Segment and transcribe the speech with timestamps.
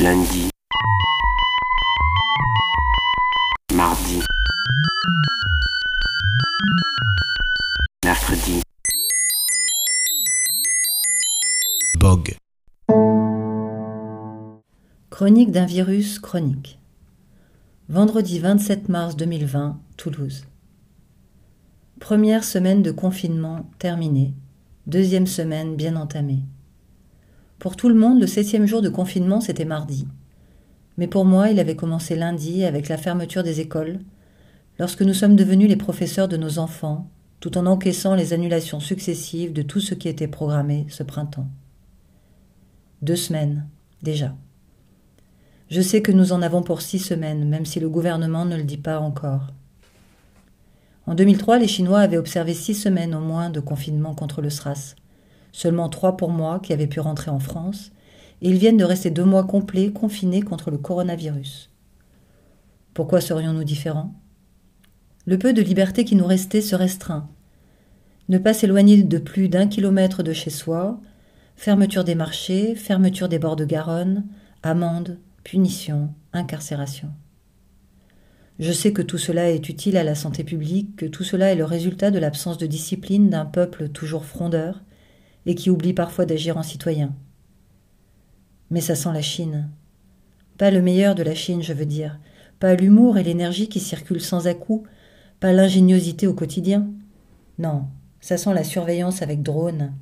[0.00, 0.48] lundi,
[3.74, 4.20] mardi,
[8.02, 8.62] mercredi,
[11.98, 12.34] Bog.
[15.10, 16.78] Chronique d'un virus chronique.
[17.90, 20.46] Vendredi 27 mars 2020, Toulouse.
[22.00, 24.32] Première semaine de confinement terminée.
[24.86, 26.38] Deuxième semaine bien entamée.
[27.60, 30.08] Pour tout le monde, le septième jour de confinement, c'était mardi.
[30.96, 34.00] Mais pour moi, il avait commencé lundi avec la fermeture des écoles,
[34.78, 39.52] lorsque nous sommes devenus les professeurs de nos enfants, tout en encaissant les annulations successives
[39.52, 41.48] de tout ce qui était programmé ce printemps.
[43.02, 43.66] Deux semaines,
[44.00, 44.34] déjà.
[45.68, 48.64] Je sais que nous en avons pour six semaines, même si le gouvernement ne le
[48.64, 49.48] dit pas encore.
[51.06, 54.94] En 2003, les Chinois avaient observé six semaines au moins de confinement contre le SRAS
[55.52, 57.92] seulement trois pour moi qui avaient pu rentrer en France,
[58.42, 61.70] et ils viennent de rester deux mois complets confinés contre le coronavirus.
[62.94, 64.14] Pourquoi serions-nous différents?
[65.26, 67.28] Le peu de liberté qui nous restait se restreint.
[68.28, 71.00] Ne pas s'éloigner de plus d'un kilomètre de chez soi,
[71.56, 74.24] fermeture des marchés, fermeture des bords de Garonne,
[74.62, 77.10] amende, punition, incarcération.
[78.58, 81.56] Je sais que tout cela est utile à la santé publique, que tout cela est
[81.56, 84.82] le résultat de l'absence de discipline d'un peuple toujours frondeur,
[85.46, 87.14] et qui oublie parfois d'agir en citoyen.
[88.70, 89.70] Mais ça sent la Chine.
[90.58, 92.18] Pas le meilleur de la Chine, je veux dire,
[92.58, 94.88] pas l'humour et l'énergie qui circulent sans à-coups,
[95.40, 96.88] pas l'ingéniosité au quotidien.
[97.58, 97.86] Non,
[98.20, 99.94] ça sent la surveillance avec drone,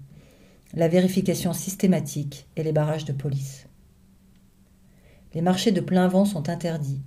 [0.75, 3.67] la vérification systématique et les barrages de police.
[5.35, 7.03] Les marchés de plein vent sont interdits.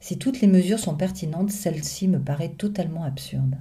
[0.00, 3.56] Si toutes les mesures sont pertinentes, celle-ci me paraît totalement absurde.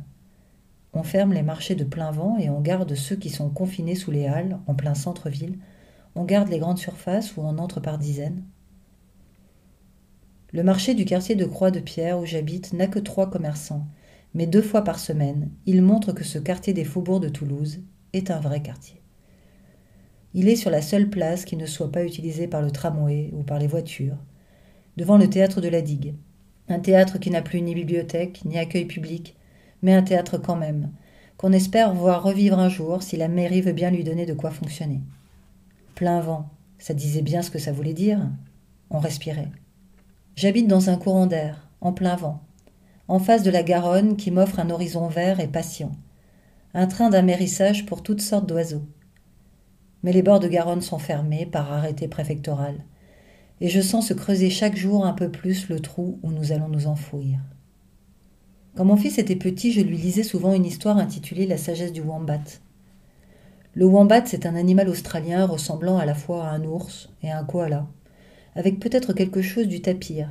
[0.98, 4.10] On ferme les marchés de plein vent et on garde ceux qui sont confinés sous
[4.10, 5.60] les halles, en plein centre-ville.
[6.16, 8.44] On garde les grandes surfaces où on entre par dizaines.
[10.54, 13.86] Le marché du quartier de Croix-de-Pierre où j'habite n'a que trois commerçants,
[14.34, 17.82] mais deux fois par semaine, il montre que ce quartier des faubourgs de Toulouse
[18.14, 19.00] est un vrai quartier.
[20.34, 23.44] Il est sur la seule place qui ne soit pas utilisée par le tramway ou
[23.44, 24.18] par les voitures,
[24.98, 26.16] devant le théâtre de la Digue,
[26.70, 29.37] un théâtre qui n'a plus ni bibliothèque, ni accueil public,
[29.88, 30.92] mais un théâtre quand même,
[31.38, 34.52] qu'on espère voir revivre un jour si la mairie veut bien lui donner de quoi
[34.52, 35.00] fonctionner.
[35.96, 38.20] Plein vent, ça disait bien ce que ça voulait dire.
[38.90, 39.48] On respirait.
[40.36, 42.44] J'habite dans un courant d'air, en plein vent,
[43.08, 45.94] en face de la Garonne qui m'offre un horizon vert et patient,
[46.74, 48.84] un train d'amérissage pour toutes sortes d'oiseaux.
[50.04, 52.84] Mais les bords de Garonne sont fermés par arrêté préfectoral,
[53.62, 56.68] et je sens se creuser chaque jour un peu plus le trou où nous allons
[56.68, 57.40] nous enfouir.
[58.78, 62.02] Quand mon fils était petit, je lui lisais souvent une histoire intitulée La sagesse du
[62.02, 62.44] wombat.
[63.74, 67.40] Le wombat, c'est un animal australien ressemblant à la fois à un ours et à
[67.40, 67.88] un koala,
[68.54, 70.30] avec peut-être quelque chose du tapir.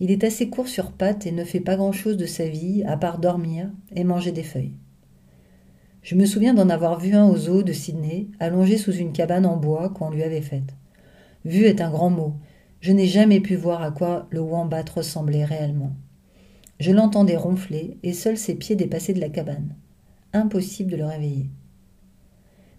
[0.00, 2.96] Il est assez court sur pattes et ne fait pas grand-chose de sa vie à
[2.96, 4.74] part dormir et manger des feuilles.
[6.02, 9.46] Je me souviens d'en avoir vu un aux zoo de Sydney, allongé sous une cabane
[9.46, 10.74] en bois qu'on lui avait faite.
[11.44, 12.34] Vue est un grand mot.
[12.80, 15.92] Je n'ai jamais pu voir à quoi le wombat ressemblait réellement.
[16.82, 19.76] Je l'entendais ronfler, et seuls ses pieds dépassaient de la cabane.
[20.32, 21.48] Impossible de le réveiller.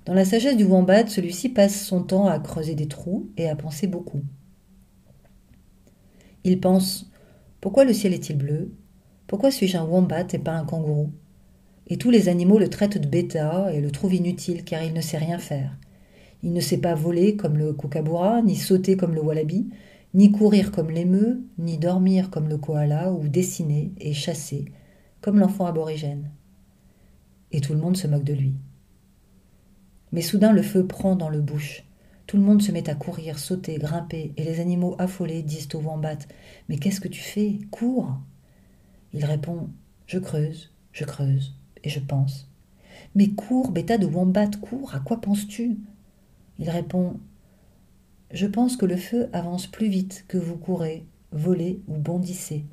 [0.04, 3.56] Dans la sagesse du wombat, celui-ci passe son temps à creuser des trous et à
[3.56, 4.20] penser beaucoup.
[6.44, 7.10] Il pense
[7.62, 8.74] Pourquoi le ciel est-il bleu?
[9.26, 11.14] Pourquoi suis-je un wombat et pas un kangourou?
[11.88, 15.00] Et tous les animaux le traitent de bêta et le trouvent inutile car il ne
[15.00, 15.78] sait rien faire.
[16.44, 19.70] Il ne sait pas voler comme le kookaburra, ni sauter comme le wallaby,
[20.14, 24.66] ni courir comme l'émeu, ni dormir comme le koala, ou dessiner et chasser
[25.22, 26.30] comme l'enfant aborigène.
[27.52, 28.56] Et tout le monde se moque de lui.
[30.12, 31.86] Mais soudain le feu prend dans le bush.
[32.28, 35.80] Tout le monde se met à courir, sauter, grimper, et les animaux affolés disent au
[35.80, 36.20] wombat
[36.70, 37.60] Mais qu'est-ce que tu fais?
[37.72, 38.18] Cours
[39.14, 39.70] Il répond
[40.06, 42.50] Je creuse, je creuse, et je pense.
[43.16, 45.78] Mais cours, bêta de wombat, cours, à quoi penses-tu?
[46.60, 47.20] Il répond
[48.34, 52.66] je pense que le feu avance plus vite que vous courez, volez ou bondissez.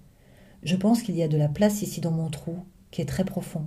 [0.63, 3.27] Je pense qu'il y a de la place ici dans mon trou, qui est très
[3.27, 3.67] profond,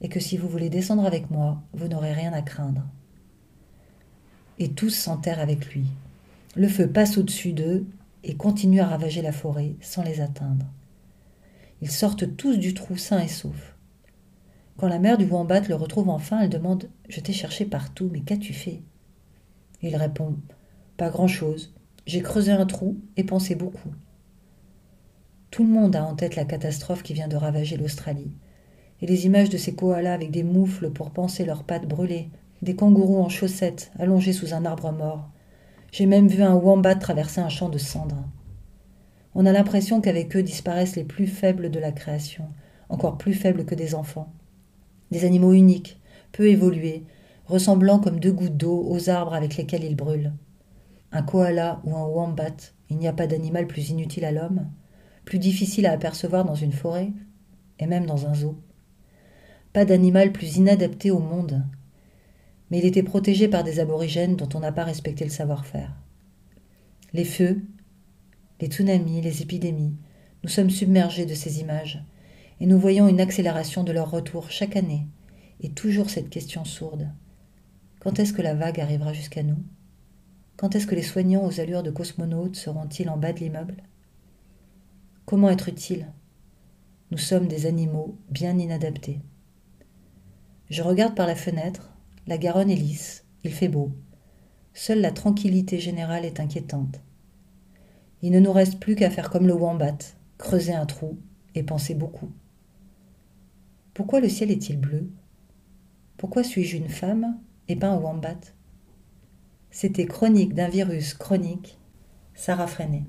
[0.00, 2.82] et que si vous voulez descendre avec moi, vous n'aurez rien à craindre.
[4.58, 5.84] Et tous s'enterrent avec lui.
[6.56, 7.86] Le feu passe au-dessus d'eux
[8.24, 10.66] et continue à ravager la forêt sans les atteindre.
[11.82, 13.76] Ils sortent tous du trou sains et saufs.
[14.78, 18.20] Quand la mère du Wombat le retrouve enfin, elle demande Je t'ai cherché partout, mais
[18.20, 18.82] qu'as-tu fait?
[19.82, 20.34] Il répond
[20.98, 21.72] pas grand-chose.
[22.06, 23.90] J'ai creusé un trou et pensé beaucoup.
[25.52, 28.32] Tout le monde a en tête la catastrophe qui vient de ravager l'Australie.
[29.00, 32.30] Et les images de ces koalas avec des moufles pour panser leurs pattes brûlées,
[32.62, 35.30] des kangourous en chaussettes allongés sous un arbre mort,
[35.92, 38.28] J'ai même vu un wombat traverser un champ de cendres.
[39.36, 42.48] On a l'impression qu'avec eux disparaissent les plus faibles de la création,
[42.88, 44.32] encore plus faibles que des enfants.
[45.12, 46.00] Des animaux uniques,
[46.32, 47.04] peu évolués,
[47.46, 50.32] ressemblant comme deux gouttes d'eau aux arbres avec lesquels ils brûlent.
[51.10, 54.70] Un koala ou un wombat, il n'y a pas d'animal plus inutile à l'homme,
[55.24, 57.12] plus difficile à apercevoir dans une forêt,
[57.78, 58.58] et même dans un zoo.
[59.72, 61.64] Pas d'animal plus inadapté au monde,
[62.70, 65.94] mais il était protégé par des aborigènes dont on n'a pas respecté le savoir-faire.
[67.12, 67.62] Les feux,
[68.60, 69.96] les tsunamis, les épidémies,
[70.42, 72.04] nous sommes submergés de ces images,
[72.60, 75.06] et nous voyons une accélération de leur retour chaque année,
[75.60, 77.08] et toujours cette question sourde.
[78.00, 79.58] Quand est-ce que la vague arrivera jusqu'à nous?
[80.58, 83.76] Quand est-ce que les soignants aux allures de cosmonautes seront-ils en bas de l'immeuble?
[85.24, 86.08] Comment être utile
[87.12, 89.20] Nous sommes des animaux bien inadaptés.
[90.68, 91.96] Je regarde par la fenêtre,
[92.26, 93.92] la Garonne est lisse, il fait beau.
[94.74, 97.02] Seule la tranquillité générale est inquiétante.
[98.22, 99.98] Il ne nous reste plus qu'à faire comme le wombat,
[100.38, 101.20] creuser un trou
[101.54, 102.32] et penser beaucoup.
[103.94, 105.08] Pourquoi le ciel est-il bleu?
[106.16, 107.38] Pourquoi suis-je une femme
[107.68, 108.57] et pas un wombat?
[109.70, 111.78] C'était Chronique d'un virus chronique,
[112.34, 113.04] Sarah Freinet.